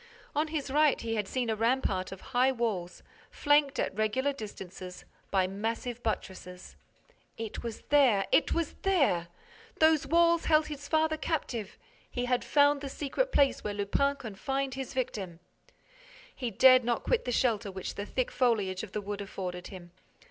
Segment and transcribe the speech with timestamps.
[0.35, 5.05] On his right, he had seen a rampart of high walls, flanked, at regular distances,
[5.29, 6.75] by massive buttresses.
[7.37, 8.25] It was there!
[8.31, 9.27] It was there!
[9.77, 11.77] Those walls held his father captive!
[12.09, 15.39] He had found the secret place where Lupin confined his victim.
[16.35, 19.91] He dared not quit the shelter which the thick foliage of the wood afforded him.